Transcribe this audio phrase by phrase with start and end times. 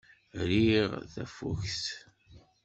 [0.47, 1.85] Riɣ tafukt.